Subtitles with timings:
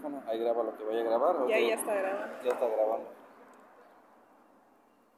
[0.00, 1.36] micrófono, ahí graba lo que vaya a grabar.
[1.36, 2.42] ¿o Ya, está grabando.
[2.42, 3.10] Ya está grabando.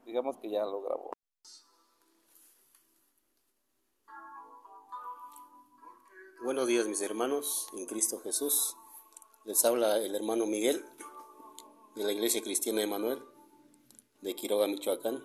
[0.04, 1.10] Digamos que ya lo grabó.
[6.44, 8.76] Buenos días mis hermanos en Cristo Jesús.
[9.44, 10.84] Les habla el hermano Miguel
[11.94, 13.22] de la Iglesia Cristiana Emanuel
[14.20, 15.22] de Quiroga, Michoacán.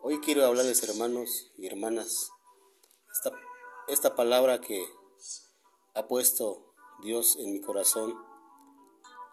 [0.00, 2.32] Hoy quiero hablarles hermanos y hermanas
[3.12, 3.30] esta,
[3.86, 4.84] esta palabra que
[5.94, 6.69] ha puesto
[7.02, 8.14] Dios en mi corazón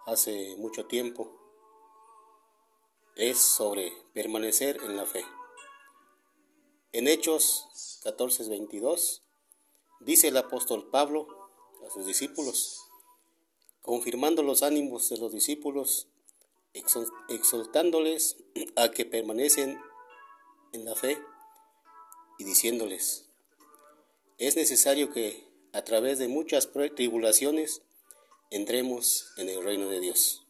[0.06, 1.38] hace mucho tiempo
[3.16, 5.26] es sobre permanecer en la fe.
[6.94, 9.22] En Hechos 14:22
[10.00, 11.28] dice el apóstol Pablo
[11.86, 12.90] a sus discípulos,
[13.82, 16.08] confirmando los ánimos de los discípulos,
[16.74, 18.38] exhortándoles
[18.78, 19.82] a que permanecen
[20.72, 21.22] en la fe
[22.38, 23.30] y diciéndoles,
[24.38, 27.82] es necesario que a través de muchas tribulaciones
[28.50, 30.48] entremos en el reino de Dios.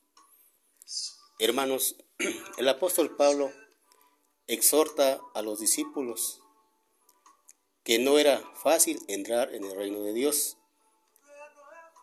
[1.40, 1.96] Hermanos,
[2.58, 3.52] el apóstol Pablo
[4.48, 6.42] exhorta a los discípulos
[7.84, 10.58] que no era fácil entrar en el reino de Dios,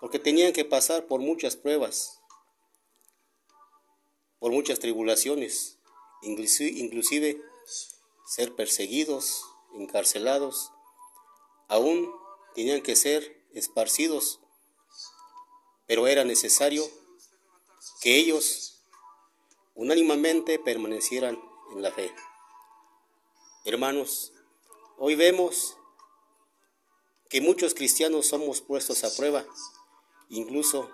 [0.01, 2.21] porque tenían que pasar por muchas pruebas,
[4.39, 5.79] por muchas tribulaciones,
[6.23, 7.41] inclusi- inclusive
[8.27, 10.71] ser perseguidos, encarcelados,
[11.69, 12.11] aún
[12.55, 14.41] tenían que ser esparcidos,
[15.87, 16.89] pero era necesario
[18.01, 18.83] que ellos
[19.75, 21.41] unánimemente permanecieran
[21.73, 22.15] en la fe.
[23.65, 24.33] Hermanos,
[24.99, 25.77] hoy vemos
[27.29, 29.45] que muchos cristianos somos puestos a prueba,
[30.29, 30.89] incluso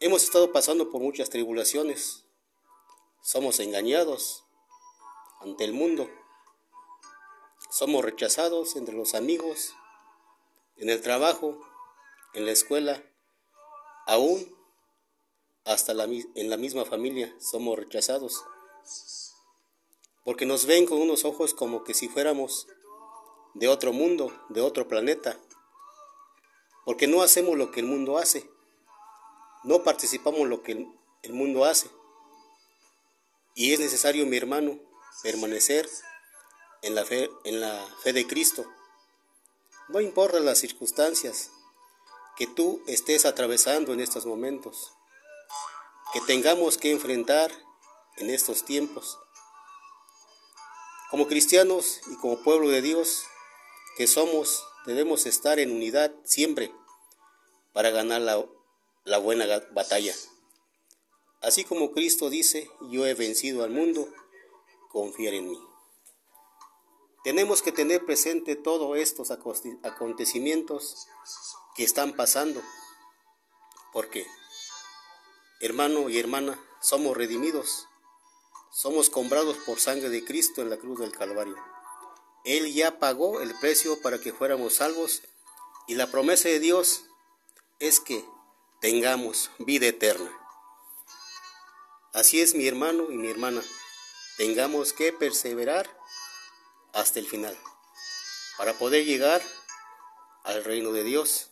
[0.00, 2.24] hemos estado pasando por muchas tribulaciones,
[3.22, 4.44] somos engañados
[5.40, 6.10] ante el mundo,
[7.72, 9.74] somos rechazados entre los amigos,
[10.76, 11.58] en el trabajo,
[12.34, 13.02] en la escuela,
[14.06, 14.54] aún
[15.64, 18.44] hasta la en la misma familia somos rechazados,
[20.22, 22.68] porque nos ven con unos ojos como que si fuéramos
[23.54, 25.38] de otro mundo, de otro planeta,
[26.84, 28.50] porque no hacemos lo que el mundo hace,
[29.64, 30.86] no participamos lo que
[31.22, 31.88] el mundo hace.
[33.54, 34.78] Y es necesario, mi hermano,
[35.22, 35.88] permanecer
[36.82, 38.66] en la fe, en la fe de Cristo.
[39.88, 41.50] No importa las circunstancias
[42.36, 44.92] que tú estés atravesando en estos momentos,
[46.12, 47.52] que tengamos que enfrentar
[48.16, 49.18] en estos tiempos.
[51.10, 53.24] Como cristianos y como pueblo de Dios
[53.96, 56.74] que somos, debemos estar en unidad siempre
[57.72, 58.44] para ganar la,
[59.04, 60.14] la buena batalla.
[61.42, 64.08] Así como Cristo dice, yo he vencido al mundo,
[64.90, 65.71] confiar en mí.
[67.22, 71.06] Tenemos que tener presente todos estos acontecimientos
[71.76, 72.60] que están pasando,
[73.92, 74.26] porque,
[75.60, 77.86] hermano y hermana, somos redimidos,
[78.72, 81.56] somos comprados por sangre de Cristo en la cruz del Calvario.
[82.44, 85.22] Él ya pagó el precio para que fuéramos salvos
[85.86, 87.04] y la promesa de Dios
[87.78, 88.24] es que
[88.80, 90.30] tengamos vida eterna.
[92.12, 93.62] Así es mi hermano y mi hermana,
[94.38, 96.01] tengamos que perseverar
[96.92, 97.58] hasta el final
[98.56, 99.42] para poder llegar
[100.44, 101.50] al reino de Dios.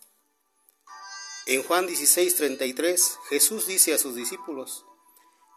[1.46, 4.84] En Juan 16:33 Jesús dice a sus discípulos,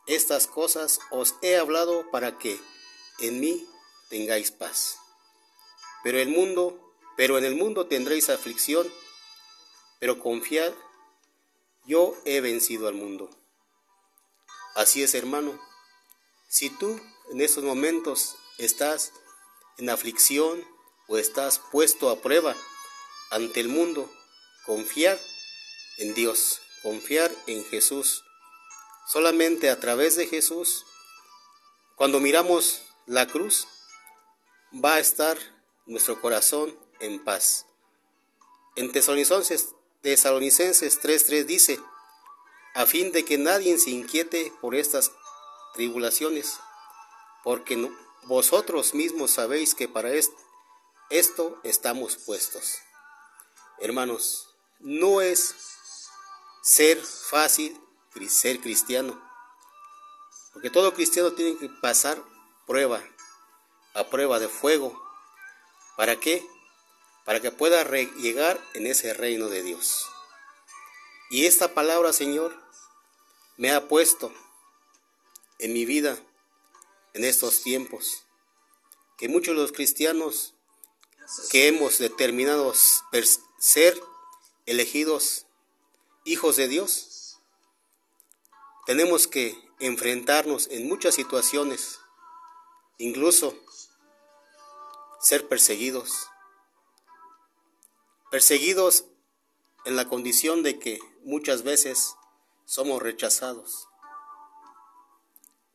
[0.08, 2.60] estas cosas os he hablado para que
[3.20, 3.68] en mí
[4.10, 4.98] tengáis paz.
[6.04, 8.92] Pero el mundo, pero en el mundo tendréis aflicción,
[10.00, 10.74] pero confiad,
[11.86, 13.30] yo he vencido al mundo.
[14.76, 15.60] Así es, hermano.
[16.50, 17.00] Si tú
[17.32, 19.14] en estos momentos estás
[19.78, 20.64] en aflicción
[21.08, 22.56] o estás puesto a prueba
[23.32, 24.12] ante el mundo,
[24.66, 25.20] confiar
[25.98, 28.24] en Dios, confiar en Jesús.
[29.08, 30.86] Solamente a través de Jesús,
[31.96, 33.68] cuando miramos la cruz,
[34.74, 35.38] va a estar
[35.86, 37.66] nuestro corazón en paz.
[38.76, 39.70] En Tesalonicenses,
[40.02, 41.80] Tesalonicenses 3:3 dice,
[42.76, 45.12] a fin de que nadie se inquiete por estas
[45.76, 46.60] tribulaciones,
[47.44, 50.34] porque no- vosotros mismos sabéis que para est-
[51.10, 52.80] esto estamos puestos.
[53.80, 54.48] Hermanos,
[54.80, 55.56] no es
[56.64, 57.80] ser fácil
[58.30, 59.20] ser cristiano,
[60.54, 62.22] porque todo cristiano tiene que pasar
[62.68, 63.04] prueba,
[63.96, 65.02] a prueba de fuego.
[65.98, 66.46] ¿Para qué?
[67.26, 70.06] Para que pueda llegar en ese reino de Dios.
[71.32, 72.56] Y esta palabra, Señor,
[73.58, 74.32] me ha puesto
[75.58, 76.18] en mi vida
[77.14, 78.26] en estos tiempos,
[79.18, 80.56] que muchos de los cristianos
[81.50, 82.74] que hemos determinado
[83.60, 84.02] ser
[84.66, 85.46] elegidos,
[86.26, 87.40] hijos de Dios,
[88.86, 92.00] tenemos que enfrentarnos en muchas situaciones,
[92.98, 93.56] incluso
[95.22, 96.28] ser perseguidos.
[98.30, 99.06] Perseguidos
[99.86, 102.16] en la condición de que muchas veces
[102.66, 103.88] somos rechazados.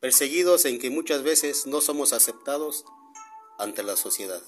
[0.01, 2.85] Perseguidos en que muchas veces no somos aceptados
[3.59, 4.43] ante la sociedad.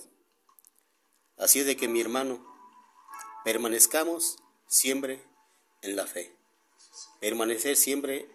[1.36, 2.46] Así es de que mi hermano,
[3.44, 4.36] permanezcamos
[4.68, 5.20] siempre
[5.82, 6.36] en la fe.
[7.18, 8.30] Permanecer siempre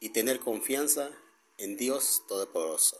[0.00, 1.10] y tener confianza
[1.58, 2.98] en Dios Todopoderoso.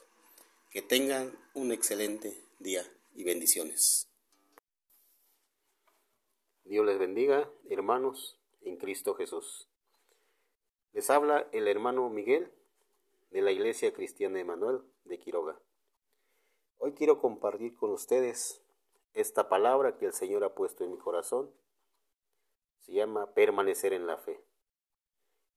[0.70, 4.08] Que tengan un excelente día y bendiciones.
[6.64, 9.68] Dios les bendiga, hermanos, en Cristo Jesús.
[10.92, 12.52] Les habla el hermano Miguel
[13.34, 15.58] de la Iglesia Cristiana Emanuel de Quiroga.
[16.78, 18.62] Hoy quiero compartir con ustedes
[19.12, 21.50] esta palabra que el Señor ha puesto en mi corazón.
[22.78, 24.40] Se llama permanecer en la fe.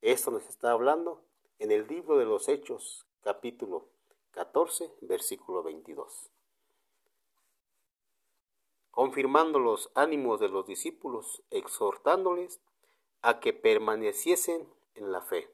[0.01, 1.23] Esto nos está hablando
[1.59, 3.87] en el libro de los Hechos, capítulo
[4.31, 6.31] 14, versículo 22
[8.89, 12.59] confirmando los ánimos de los discípulos, exhortándoles
[13.21, 15.53] a que permaneciesen en la fe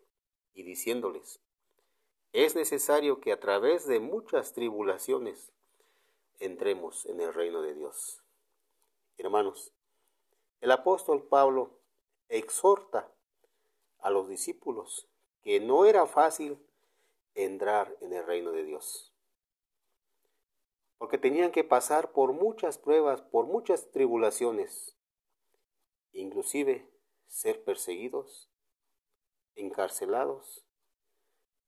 [0.54, 1.43] y diciéndoles,
[2.34, 5.52] es necesario que a través de muchas tribulaciones
[6.40, 8.22] entremos en el reino de Dios.
[9.18, 9.72] Hermanos,
[10.60, 11.72] el apóstol Pablo
[12.28, 13.10] exhorta
[14.00, 15.08] a los discípulos
[15.42, 16.58] que no era fácil
[17.36, 19.14] entrar en el reino de Dios
[21.04, 24.96] porque tenían que pasar por muchas pruebas, por muchas tribulaciones,
[26.14, 26.90] inclusive
[27.28, 28.50] ser perseguidos,
[29.56, 30.64] encarcelados,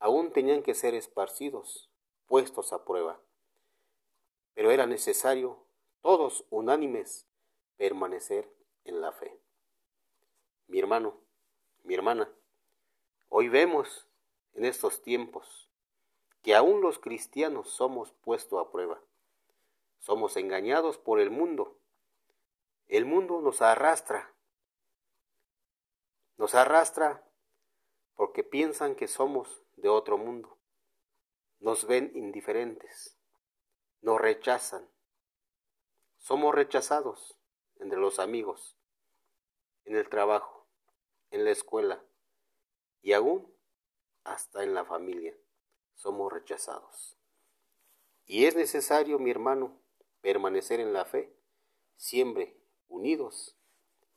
[0.05, 1.89] aún tenían que ser esparcidos,
[2.27, 3.19] puestos a prueba.
[4.53, 5.65] Pero era necesario,
[6.01, 7.25] todos unánimes,
[7.75, 8.47] permanecer
[8.83, 9.35] en la fe.
[10.67, 11.19] Mi hermano,
[11.81, 12.31] mi hermana,
[13.29, 14.07] hoy vemos
[14.53, 15.71] en estos tiempos
[16.43, 19.01] que aún los cristianos somos puestos a prueba.
[19.97, 21.79] Somos engañados por el mundo.
[22.87, 24.35] El mundo nos arrastra.
[26.37, 27.27] Nos arrastra
[28.13, 30.57] porque piensan que somos de otro mundo.
[31.60, 33.18] Nos ven indiferentes.
[34.01, 34.89] Nos rechazan.
[36.18, 37.38] Somos rechazados
[37.77, 38.77] entre los amigos,
[39.83, 40.68] en el trabajo,
[41.30, 42.04] en la escuela
[43.01, 43.54] y aún
[44.24, 45.36] hasta en la familia.
[45.94, 47.18] Somos rechazados.
[48.25, 49.80] Y es necesario, mi hermano,
[50.22, 51.38] permanecer en la fe,
[51.95, 52.57] siempre
[52.88, 53.56] unidos,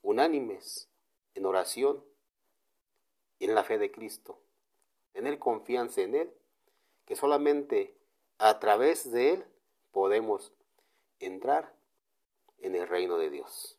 [0.02, 0.90] unánimes,
[1.34, 2.04] en oración,
[3.38, 4.42] en la fe de Cristo,
[5.18, 6.32] tener confianza en Él,
[7.04, 7.92] que solamente
[8.38, 9.44] a través de Él
[9.90, 10.52] podemos
[11.18, 11.74] entrar
[12.60, 13.76] en el reino de Dios.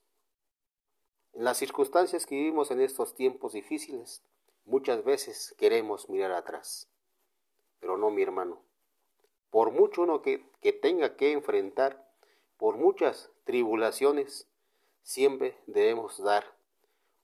[1.32, 4.22] En las circunstancias que vivimos en estos tiempos difíciles,
[4.66, 6.90] muchas veces queremos mirar atrás,
[7.80, 8.62] pero no mi hermano.
[9.50, 12.06] Por mucho uno que, que tenga que enfrentar
[12.58, 14.46] por muchas tribulaciones,
[15.04, 16.54] siempre debemos dar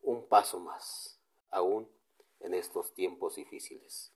[0.04, 1.20] un paso más,
[1.50, 1.90] aún
[2.46, 4.14] en estos tiempos difíciles.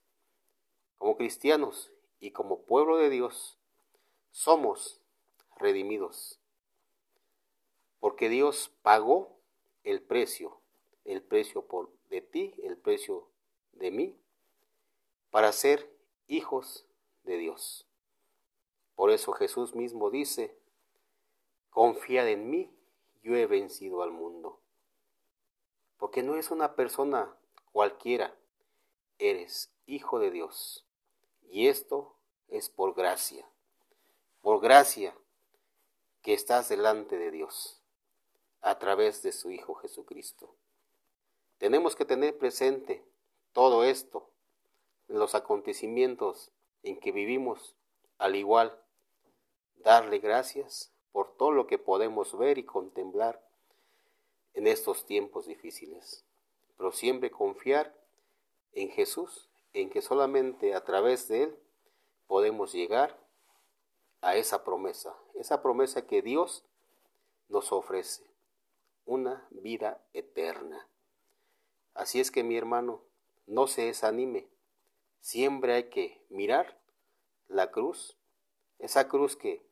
[0.96, 3.58] Como cristianos y como pueblo de Dios,
[4.30, 5.00] somos
[5.56, 6.40] redimidos,
[7.98, 9.36] porque Dios pagó
[9.82, 10.60] el precio,
[11.04, 13.28] el precio por de ti, el precio
[13.72, 14.16] de mí,
[15.30, 15.90] para ser
[16.28, 16.86] hijos
[17.24, 17.86] de Dios.
[18.94, 20.56] Por eso Jesús mismo dice,
[21.70, 22.70] Confiad en mí,
[23.22, 24.60] yo he vencido al mundo.
[25.98, 27.36] Porque no es una persona
[27.72, 28.36] cualquiera,
[29.18, 30.86] eres hijo de Dios.
[31.50, 32.14] Y esto
[32.48, 33.46] es por gracia,
[34.40, 35.14] por gracia
[36.22, 37.82] que estás delante de Dios
[38.60, 40.54] a través de su Hijo Jesucristo.
[41.58, 43.04] Tenemos que tener presente
[43.52, 44.30] todo esto
[45.08, 47.76] los acontecimientos en que vivimos,
[48.18, 48.78] al igual
[49.76, 53.44] darle gracias por todo lo que podemos ver y contemplar
[54.54, 56.24] en estos tiempos difíciles.
[56.80, 57.94] Pero siempre confiar
[58.72, 61.58] en Jesús, en que solamente a través de Él
[62.26, 63.20] podemos llegar
[64.22, 66.64] a esa promesa, esa promesa que Dios
[67.48, 68.24] nos ofrece,
[69.04, 70.88] una vida eterna.
[71.92, 73.02] Así es que mi hermano,
[73.46, 74.48] no se desanime,
[75.20, 76.80] siempre hay que mirar
[77.46, 78.16] la cruz,
[78.78, 79.62] esa cruz que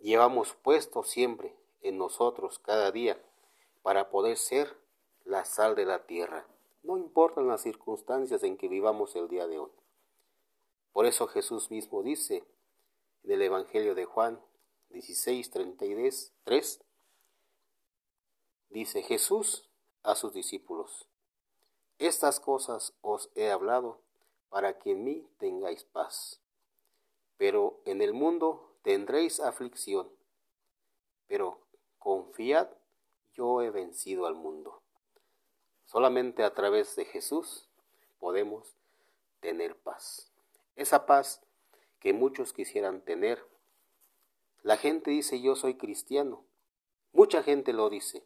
[0.00, 3.22] llevamos puesto siempre en nosotros cada día
[3.82, 4.81] para poder ser
[5.24, 6.46] la sal de la tierra,
[6.82, 9.70] no importan las circunstancias en que vivamos el día de hoy.
[10.92, 12.44] Por eso Jesús mismo dice
[13.24, 14.40] en el Evangelio de Juan
[14.90, 16.84] 16, 33,
[18.68, 19.68] Dice Jesús
[20.02, 21.06] a sus discípulos,
[21.98, 24.00] Estas cosas os he hablado
[24.48, 26.40] para que en mí tengáis paz.
[27.36, 30.10] Pero en el mundo tendréis aflicción,
[31.26, 31.58] pero
[31.98, 32.68] confiad,
[33.32, 34.81] yo he vencido al mundo.
[35.92, 37.68] Solamente a través de Jesús
[38.18, 38.78] podemos
[39.40, 40.32] tener paz.
[40.74, 41.42] Esa paz
[42.00, 43.46] que muchos quisieran tener.
[44.62, 46.44] La gente dice yo soy cristiano.
[47.12, 48.24] Mucha gente lo dice,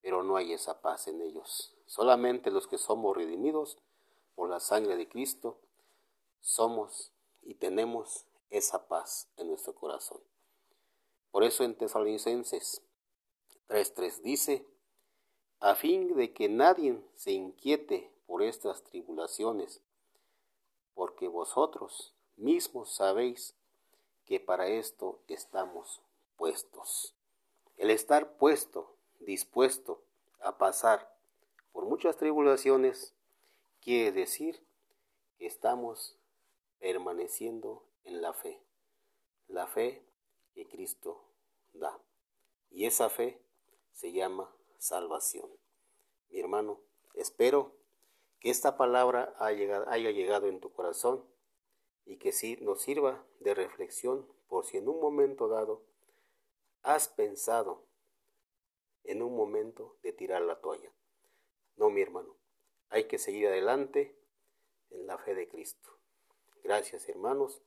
[0.00, 1.76] pero no hay esa paz en ellos.
[1.84, 3.76] Solamente los que somos redimidos
[4.34, 5.58] por la sangre de Cristo
[6.40, 7.12] somos
[7.42, 10.22] y tenemos esa paz en nuestro corazón.
[11.30, 12.80] Por eso en Tesalonicenses
[13.68, 14.66] 3.3 dice,
[15.60, 19.80] a fin de que nadie se inquiete por estas tribulaciones,
[20.94, 23.54] porque vosotros mismos sabéis
[24.24, 26.02] que para esto estamos
[26.36, 27.14] puestos.
[27.76, 30.02] El estar puesto, dispuesto
[30.40, 31.14] a pasar
[31.72, 33.14] por muchas tribulaciones,
[33.80, 34.62] quiere decir
[35.38, 36.16] que estamos
[36.78, 38.60] permaneciendo en la fe,
[39.48, 40.02] la fe
[40.54, 41.22] que Cristo
[41.72, 41.98] da.
[42.70, 43.40] Y esa fe
[43.92, 45.50] se llama salvación.
[46.30, 46.80] Mi hermano,
[47.14, 47.72] espero
[48.40, 51.24] que esta palabra haya llegado en tu corazón
[52.04, 55.82] y que sí nos sirva de reflexión por si en un momento dado
[56.82, 57.84] has pensado
[59.04, 60.92] en un momento de tirar la toalla.
[61.76, 62.36] No, mi hermano,
[62.88, 64.16] hay que seguir adelante
[64.90, 65.90] en la fe de Cristo.
[66.62, 67.62] Gracias, hermanos,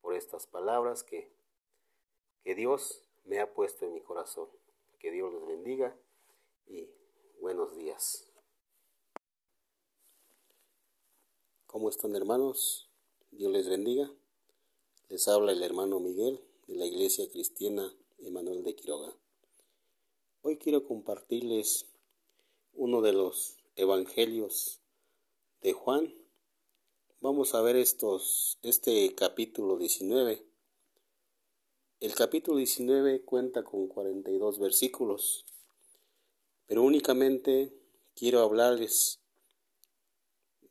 [0.00, 1.32] por estas palabras que,
[2.42, 4.48] que Dios me ha puesto en mi corazón.
[4.98, 5.96] Que Dios los bendiga
[7.40, 8.24] buenos días.
[11.66, 12.88] ¿Cómo están hermanos?
[13.30, 14.10] Dios les bendiga.
[15.08, 19.16] Les habla el hermano Miguel de la Iglesia Cristiana Emanuel de Quiroga.
[20.42, 21.86] Hoy quiero compartirles
[22.74, 24.80] uno de los evangelios
[25.62, 26.14] de Juan.
[27.20, 30.46] Vamos a ver estos este capítulo 19.
[32.00, 35.44] El capítulo 19 cuenta con 42 versículos,
[36.70, 37.76] pero únicamente
[38.14, 39.18] quiero hablarles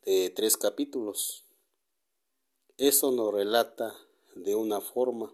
[0.06, 1.44] de tres capítulos.
[2.78, 3.94] Eso nos relata
[4.34, 5.30] de una forma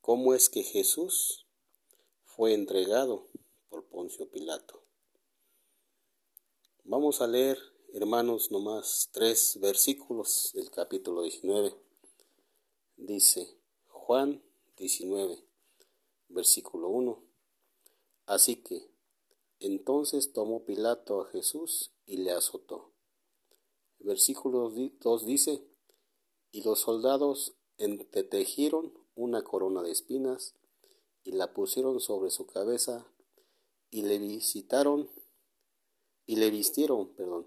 [0.00, 1.44] cómo es que Jesús
[2.24, 3.28] fue entregado
[3.68, 4.82] por Poncio Pilato.
[6.84, 7.58] Vamos a leer,
[7.92, 11.74] hermanos, nomás tres versículos del capítulo 19.
[12.96, 13.54] Dice
[13.88, 14.42] Juan
[14.78, 15.44] 19,
[16.30, 17.22] versículo 1.
[18.24, 18.96] Así que
[19.60, 22.92] entonces tomó Pilato a Jesús y le azotó.
[23.98, 25.64] versículo 2 dice,
[26.52, 30.54] y los soldados entretejieron una corona de espinas
[31.24, 33.06] y la pusieron sobre su cabeza
[33.90, 35.10] y le visitaron
[36.26, 37.46] y le vistieron, perdón,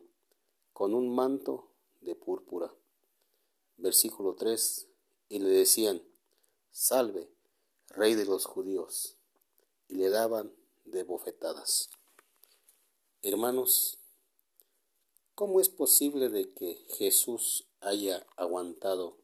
[0.73, 2.73] con un manto de púrpura.
[3.77, 4.87] Versículo 3.
[5.29, 6.01] Y le decían,
[6.71, 7.29] Salve,
[7.89, 9.17] Rey de los judíos,
[9.87, 10.51] y le daban
[10.85, 11.89] de bofetadas.
[13.23, 13.99] Hermanos,
[15.35, 19.17] ¿cómo es posible de que Jesús haya aguantado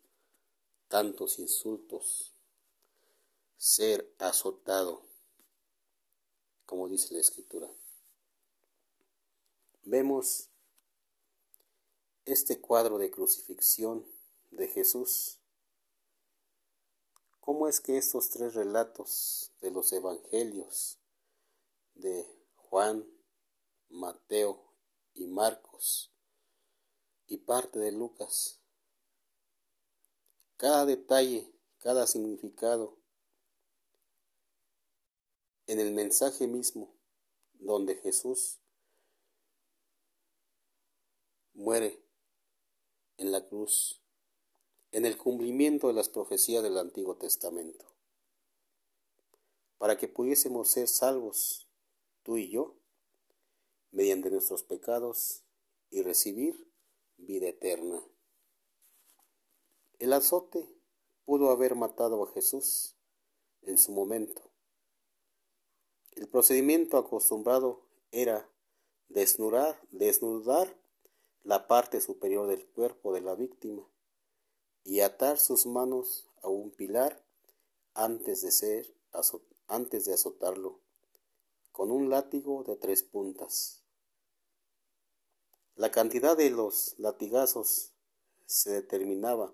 [0.87, 2.33] tantos insultos,
[3.57, 5.01] ser azotado,
[6.65, 7.69] como dice la escritura.
[9.83, 10.49] Vemos
[12.25, 14.05] este cuadro de crucifixión
[14.51, 15.39] de Jesús.
[17.39, 20.97] ¿Cómo es que estos tres relatos de los evangelios
[21.95, 23.07] de Juan,
[23.89, 24.73] Mateo
[25.13, 26.11] y Marcos
[27.27, 28.61] y parte de Lucas.
[30.57, 32.97] Cada detalle, cada significado
[35.67, 36.95] en el mensaje mismo
[37.53, 38.59] donde Jesús
[41.53, 42.01] muere
[43.17, 44.01] en la cruz,
[44.91, 47.85] en el cumplimiento de las profecías del Antiguo Testamento,
[49.77, 51.67] para que pudiésemos ser salvos,
[52.23, 52.76] tú y yo,
[53.97, 55.41] mediante nuestros pecados
[55.89, 56.71] y recibir
[57.17, 57.99] vida eterna.
[59.97, 60.69] El azote
[61.25, 62.95] pudo haber matado a Jesús
[63.63, 64.51] en su momento.
[66.11, 68.47] El procedimiento acostumbrado era
[69.09, 70.79] desnudar, desnudar
[71.41, 73.83] la parte superior del cuerpo de la víctima
[74.83, 77.25] y atar sus manos a un pilar
[77.95, 78.95] antes de ser
[79.65, 80.81] antes de azotarlo
[81.71, 83.76] con un látigo de tres puntas.
[85.77, 87.93] La cantidad de los latigazos
[88.47, 89.53] se determinaba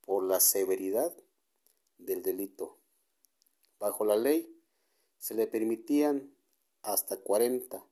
[0.00, 1.14] por la severidad
[1.98, 2.78] del delito.
[3.78, 4.58] Bajo la ley
[5.18, 6.34] se le permitían
[6.80, 7.84] hasta cuarenta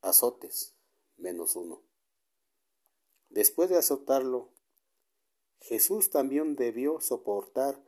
[0.00, 0.74] azotes
[1.16, 1.80] menos uno.
[3.28, 4.50] Después de azotarlo,
[5.60, 7.80] Jesús también debió soportar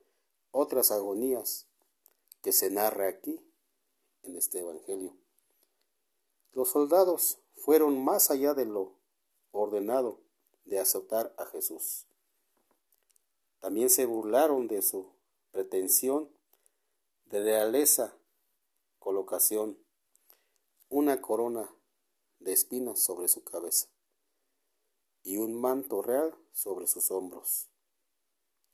[0.52, 1.66] otras agonías
[2.40, 3.44] que se narra aquí
[4.22, 5.16] en este Evangelio.
[6.52, 8.92] Los soldados fueron más allá de lo
[9.50, 10.20] ordenado
[10.66, 12.06] de azotar a Jesús.
[13.58, 15.14] También se burlaron de su
[15.50, 16.28] pretensión
[17.24, 18.18] de realeza,
[18.98, 19.78] colocación,
[20.90, 21.74] una corona
[22.38, 23.88] de espinas sobre su cabeza
[25.22, 27.70] y un manto real sobre sus hombros.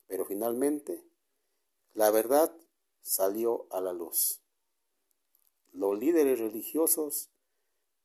[0.08, 1.04] Pero finalmente,
[1.94, 2.52] la verdad
[3.02, 4.40] salió a la luz.
[5.70, 7.30] Los líderes religiosos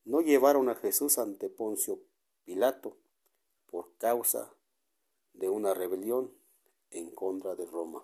[0.05, 1.99] no llevaron a Jesús ante Poncio
[2.45, 2.95] Pilato
[3.65, 4.53] por causa
[5.33, 6.31] de una rebelión
[6.91, 8.03] en contra de Roma,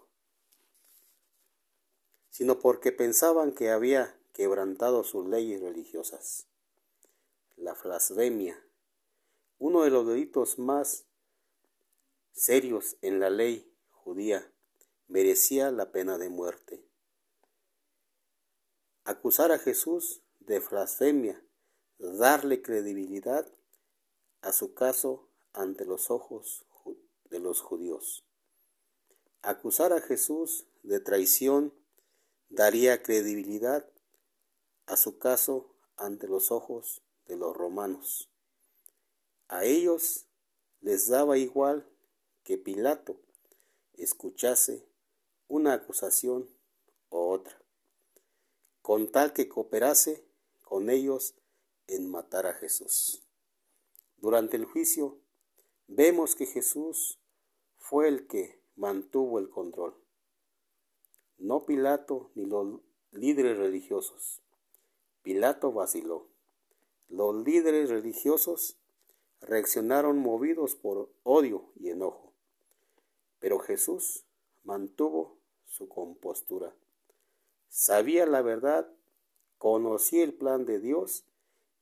[2.29, 6.47] sino porque pensaban que había quebrantado sus leyes religiosas.
[7.55, 8.59] La blasfemia,
[9.59, 11.05] uno de los delitos más
[12.31, 14.51] serios en la ley judía,
[15.07, 16.83] merecía la pena de muerte.
[19.03, 21.43] Acusar a Jesús de blasfemia
[22.01, 23.47] darle credibilidad
[24.41, 26.65] a su caso ante los ojos
[27.29, 28.25] de los judíos.
[29.43, 31.73] Acusar a Jesús de traición
[32.49, 33.87] daría credibilidad
[34.87, 38.29] a su caso ante los ojos de los romanos.
[39.47, 40.25] A ellos
[40.79, 41.87] les daba igual
[42.43, 43.21] que Pilato
[43.93, 44.87] escuchase
[45.47, 46.49] una acusación
[47.09, 47.61] o otra,
[48.81, 50.25] con tal que cooperase
[50.63, 51.35] con ellos
[51.87, 53.23] en matar a Jesús.
[54.17, 55.17] Durante el juicio
[55.87, 57.19] vemos que Jesús
[57.77, 59.95] fue el que mantuvo el control,
[61.41, 64.41] no Pilato ni los líderes religiosos.
[65.23, 66.27] Pilato vaciló.
[67.09, 68.77] Los líderes religiosos
[69.41, 72.31] reaccionaron movidos por odio y enojo,
[73.39, 74.23] pero Jesús
[74.63, 76.75] mantuvo su compostura.
[77.69, 78.87] Sabía la verdad,
[79.57, 81.25] conocía el plan de Dios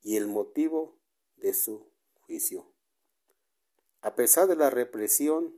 [0.02, 0.98] y el motivo
[1.38, 2.72] de su juicio.
[4.02, 5.56] A pesar de la represión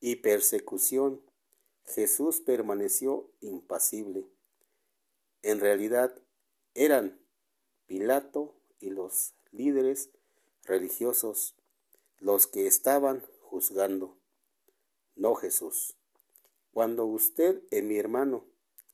[0.00, 1.22] y persecución,
[1.84, 4.28] Jesús permaneció impasible.
[5.42, 6.20] En realidad
[6.74, 7.20] eran
[7.86, 10.10] Pilato y los líderes
[10.64, 11.54] religiosos
[12.18, 14.18] los que estaban juzgando,
[15.14, 15.96] no Jesús.
[16.72, 18.44] Cuando usted y mi hermano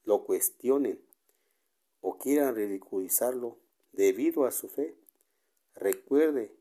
[0.05, 1.03] lo cuestionen
[2.01, 3.62] o quieran ridiculizarlo,
[3.93, 4.97] debido a su fe.
[5.75, 6.55] Recuerde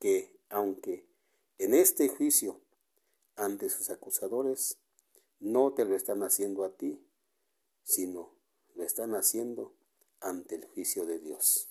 [0.00, 1.06] que aunque
[1.58, 2.60] en este juicio
[3.36, 4.78] ante sus acusadores
[5.40, 7.04] no te lo están haciendo a ti,
[7.84, 8.34] sino
[8.74, 9.74] lo están haciendo
[10.20, 11.68] ante el juicio de Dios.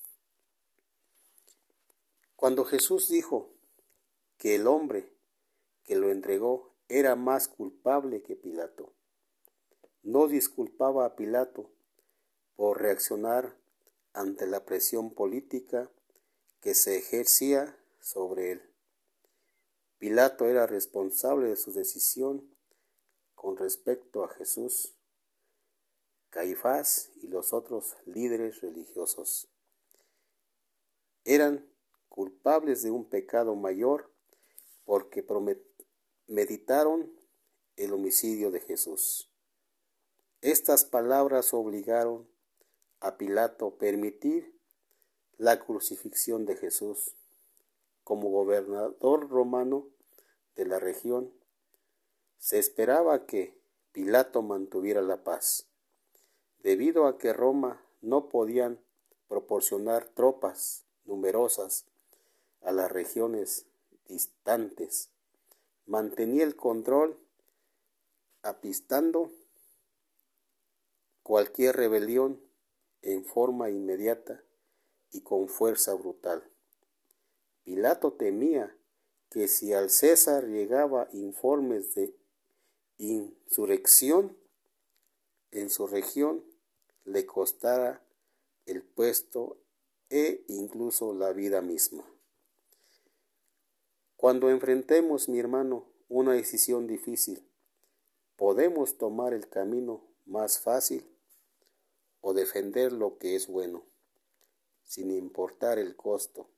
[2.36, 3.50] Cuando Jesús dijo
[4.38, 5.12] que el hombre
[5.84, 8.94] que lo entregó era más culpable que Pilato,
[10.04, 11.72] no disculpaba a Pilato
[12.56, 13.57] por reaccionar
[14.18, 15.92] ante la presión política
[16.60, 18.62] que se ejercía sobre él.
[20.00, 22.52] Pilato era responsable de su decisión
[23.36, 24.96] con respecto a Jesús,
[26.32, 29.50] Caifás y los otros líderes religiosos.
[31.24, 31.64] Eran
[32.10, 34.12] culpables de un pecado mayor
[34.84, 35.24] porque
[36.26, 37.12] meditaron
[37.76, 39.32] el homicidio de Jesús.
[40.42, 42.28] Estas palabras obligaron
[43.00, 44.58] a Pilato permitir
[45.38, 47.16] la crucifixión de Jesús.
[48.04, 49.88] Como gobernador romano
[50.56, 51.32] de la región,
[52.40, 53.58] se esperaba que
[53.92, 55.68] Pilato mantuviera la paz,
[56.60, 58.80] debido a que Roma no podían
[59.28, 61.86] proporcionar tropas numerosas
[62.62, 63.66] a las regiones
[64.08, 65.10] distantes.
[65.86, 67.18] Mantenía el control
[68.42, 69.32] apistando
[71.24, 72.47] cualquier rebelión
[73.02, 74.44] en forma inmediata
[75.12, 76.44] y con fuerza brutal.
[77.64, 78.76] Pilato temía
[79.30, 82.16] que si al César llegaba informes de
[82.98, 84.38] insurrección
[85.52, 86.44] en su región,
[87.04, 88.04] le costara
[88.66, 89.58] el puesto
[90.10, 92.06] e incluso la vida misma.
[94.16, 97.48] Cuando enfrentemos, mi hermano, una decisión difícil,
[98.36, 101.06] podemos tomar el camino más fácil
[102.28, 103.86] o defender lo que es bueno,
[104.84, 106.50] sin importar el costo.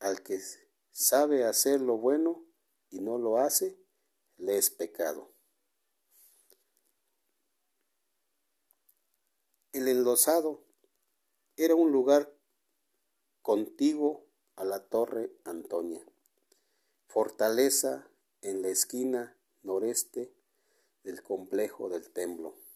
[0.00, 0.38] Al que
[0.92, 2.44] sabe hacer lo bueno
[2.90, 3.78] y no lo hace,
[4.36, 5.32] le es pecado.
[9.72, 10.62] El enlosado
[11.56, 12.30] era un lugar
[13.40, 16.04] contiguo a la Torre Antonia,
[17.06, 18.06] fortaleza
[18.42, 20.30] en la esquina noreste
[21.02, 22.67] del complejo del templo.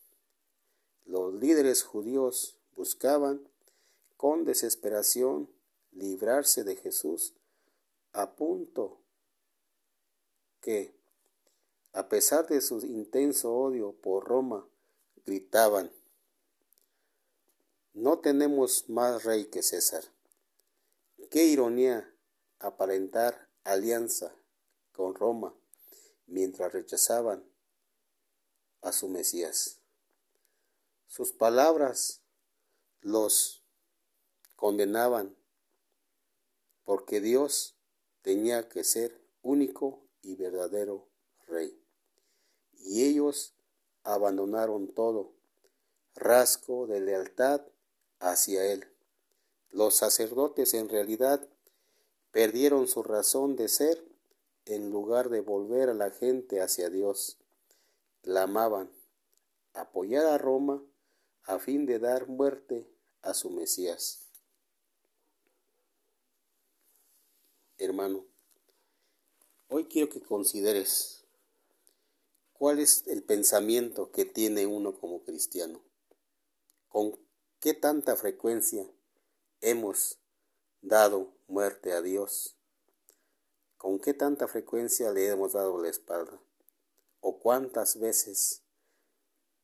[1.05, 3.49] Los líderes judíos buscaban
[4.17, 5.51] con desesperación
[5.93, 7.35] librarse de Jesús
[8.12, 8.99] a punto
[10.61, 10.95] que,
[11.93, 14.67] a pesar de su intenso odio por Roma,
[15.27, 15.91] gritaban,
[17.95, 20.05] no tenemos más rey que César.
[21.31, 22.11] Qué ironía
[22.59, 24.35] aparentar alianza
[24.93, 25.55] con Roma
[26.27, 27.45] mientras rechazaban
[28.81, 29.82] a su Mesías.
[31.12, 32.22] Sus palabras
[33.03, 33.62] los
[34.57, 35.37] condenaban
[36.85, 37.77] porque Dios
[38.22, 41.11] tenía que ser único y verdadero
[41.48, 41.79] rey.
[42.79, 43.53] Y ellos
[44.05, 45.35] abandonaron todo,
[46.14, 47.61] rasgo de lealtad
[48.18, 48.90] hacia él.
[49.68, 51.46] Los sacerdotes en realidad
[52.31, 54.03] perdieron su razón de ser
[54.64, 57.37] en lugar de volver a la gente hacia Dios.
[58.22, 58.90] Clamaban
[59.75, 60.83] apoyar a Roma
[61.44, 62.88] a fin de dar muerte
[63.22, 64.28] a su Mesías.
[67.78, 68.24] Hermano,
[69.68, 71.24] hoy quiero que consideres
[72.52, 75.83] cuál es el pensamiento que tiene uno como cristiano.
[76.88, 77.18] ¿Con
[77.59, 78.87] qué tanta frecuencia
[79.61, 80.18] hemos
[80.81, 82.57] dado muerte a Dios?
[83.76, 86.40] ¿Con qué tanta frecuencia le hemos dado la espalda?
[87.18, 88.62] ¿O cuántas veces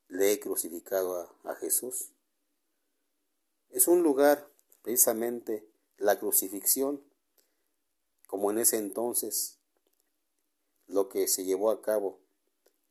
[0.09, 2.13] le he crucificado a, a Jesús?
[3.71, 4.49] Es un lugar,
[4.83, 7.03] precisamente, la crucifixión,
[8.27, 9.59] como en ese entonces
[10.87, 12.19] lo que se llevó a cabo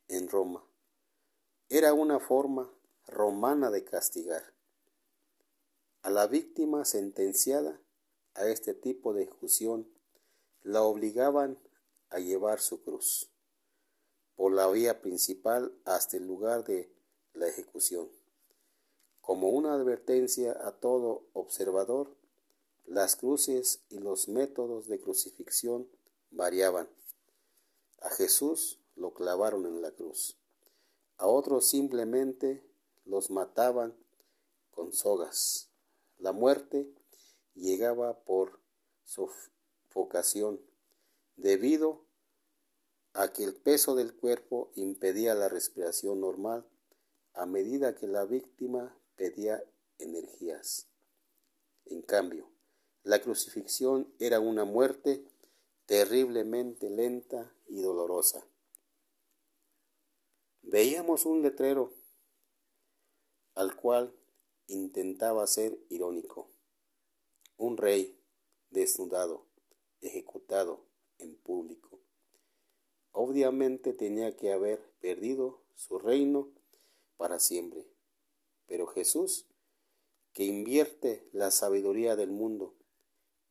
[0.08, 0.64] en Roma.
[1.70, 2.72] Era una forma
[3.08, 4.54] romana de castigar
[6.08, 7.82] a la víctima sentenciada
[8.34, 9.92] a este tipo de ejecución
[10.64, 11.60] la obligaban
[12.10, 13.30] a llevar su cruz
[14.36, 16.90] por la vía principal hasta el lugar de
[17.38, 18.10] la ejecución.
[19.21, 22.15] Como una advertencia a todo observador,
[22.86, 25.88] las cruces y los métodos de crucifixión
[26.32, 26.88] variaban.
[28.02, 30.38] A Jesús lo clavaron en la cruz.
[31.17, 32.63] A otros simplemente
[33.06, 33.93] los mataban
[34.71, 35.69] con sogas.
[36.19, 36.88] La muerte
[37.56, 38.60] llegaba por
[39.04, 40.62] sofocación,
[41.36, 42.06] debido
[43.13, 46.65] a que el peso del cuerpo impedía la respiración normal
[47.38, 49.63] a medida que la víctima pedía
[50.00, 50.89] energías.
[51.86, 52.50] En cambio,
[53.04, 55.23] la crucifixión era una muerte
[55.86, 58.47] terriblemente lenta y dolorosa.
[60.63, 61.93] Veíamos un letrero
[63.54, 64.13] al cual
[64.65, 66.50] intentaba ser irónico.
[67.56, 68.19] Un rey
[68.71, 69.45] desnudado,
[70.02, 70.88] ejecutado
[71.19, 72.02] en público.
[73.12, 76.57] Obviamente tenía que haber perdido su reino
[77.18, 77.86] para siempre.
[78.68, 79.46] Pero Jesús,
[80.34, 82.76] que invierte la sabiduría del mundo,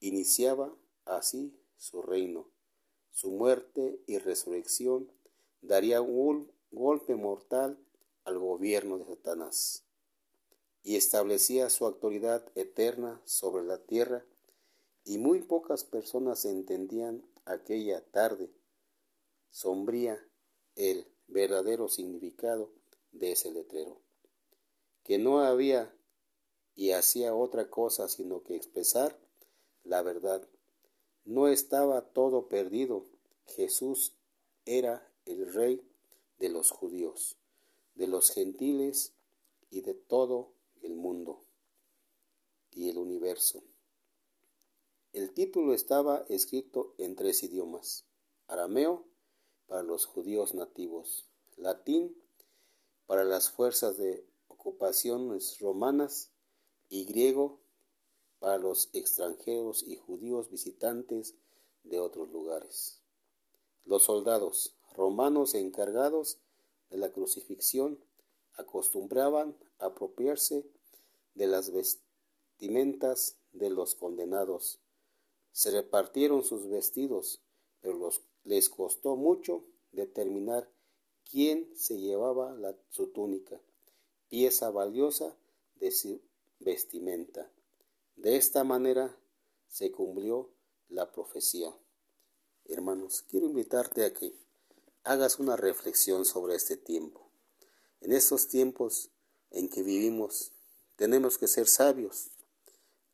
[0.01, 0.75] iniciaba
[1.05, 2.49] así su reino.
[3.11, 5.11] Su muerte y resurrección
[5.63, 7.79] daría un golpe mortal
[8.25, 9.85] al gobierno de Satanás
[10.83, 14.25] y establecía su autoridad eterna sobre la tierra
[15.05, 18.51] y muy pocas personas entendían aquella tarde
[19.51, 20.23] sombría
[20.75, 22.71] el verdadero significado
[23.19, 24.01] de ese letrero,
[25.03, 25.95] que no había
[26.75, 29.19] y hacía otra cosa sino que expresar
[29.85, 30.47] la verdad.
[31.25, 33.07] No estaba todo perdido.
[33.47, 34.13] Jesús
[34.65, 35.83] era el rey
[36.39, 37.37] de los judíos,
[37.95, 39.13] de los gentiles
[39.71, 40.53] y de todo
[40.83, 41.43] el mundo
[42.73, 43.63] y el universo.
[45.13, 48.05] El título estaba escrito en tres idiomas,
[48.49, 49.07] arameo
[49.67, 51.27] para los judíos nativos,
[51.57, 52.15] latín
[53.07, 56.33] para las fuerzas de ocupaciones romanas
[56.89, 57.61] y griego
[58.39, 61.35] para los extranjeros y judíos visitantes
[61.85, 63.01] de otros lugares.
[63.85, 66.39] Los soldados romanos encargados
[66.91, 67.99] de la crucifixión
[68.55, 70.65] acostumbraban apropiarse
[71.35, 74.81] de las vestimentas de los condenados.
[75.53, 77.43] Se repartieron sus vestidos,
[77.81, 78.11] pero
[78.45, 80.71] les costó mucho determinar
[81.31, 82.57] quién se llevaba
[82.91, 83.61] su túnica,
[84.29, 85.37] pieza valiosa
[85.77, 86.21] de su
[86.61, 87.51] vestimenta.
[88.17, 89.17] De esta manera
[89.69, 90.51] se cumplió
[90.89, 91.77] la profecía.
[92.65, 94.35] Hermanos, quiero invitarte a que
[95.05, 97.29] hagas una reflexión sobre este tiempo.
[98.01, 99.11] En estos tiempos
[99.51, 100.53] en que vivimos
[100.97, 102.31] tenemos que ser sabios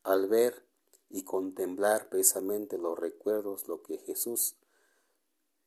[0.02, 0.64] al ver
[1.10, 4.54] y contemplar precisamente los recuerdos, lo que Jesús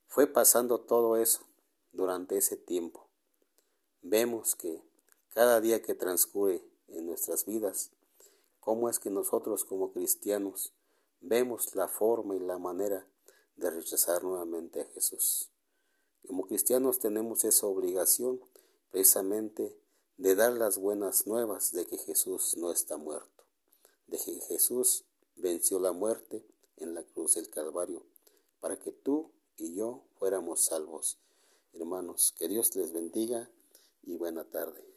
[0.07, 1.44] fue pasando todo eso
[1.95, 3.07] durante ese tiempo.
[4.01, 4.83] Vemos que
[5.33, 7.91] cada día que transcurre en nuestras vidas,
[8.59, 10.73] cómo es que nosotros como cristianos
[11.21, 13.07] vemos la forma y la manera
[13.55, 15.49] de rechazar nuevamente a Jesús.
[16.27, 18.41] Como cristianos tenemos esa obligación
[18.91, 19.77] precisamente
[20.17, 23.43] de dar las buenas nuevas de que Jesús no está muerto,
[24.07, 25.05] de que Jesús
[25.35, 26.45] venció la muerte
[26.77, 28.05] en la cruz del Calvario,
[28.59, 31.19] para que tú y yo fuéramos salvos.
[31.77, 33.49] Hermanos, que Dios les bendiga
[34.03, 34.94] y buena tarde.